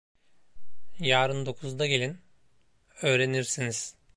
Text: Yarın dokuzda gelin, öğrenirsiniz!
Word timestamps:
Yarın 0.99 1.45
dokuzda 1.45 1.87
gelin, 1.87 2.17
öğrenirsiniz! 3.01 3.95